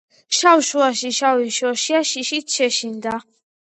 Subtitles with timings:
[0.37, 3.19] შავ შუშაში შავი შოშია შიშით შეშინდა.